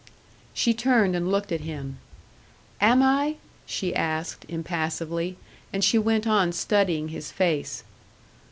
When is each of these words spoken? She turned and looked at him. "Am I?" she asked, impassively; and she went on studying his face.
She 0.55 0.73
turned 0.73 1.15
and 1.15 1.29
looked 1.31 1.51
at 1.51 1.61
him. 1.61 1.99
"Am 2.81 3.03
I?" 3.03 3.35
she 3.67 3.93
asked, 3.95 4.47
impassively; 4.49 5.37
and 5.71 5.83
she 5.83 5.99
went 5.99 6.25
on 6.25 6.53
studying 6.53 7.09
his 7.09 7.31
face. 7.31 7.83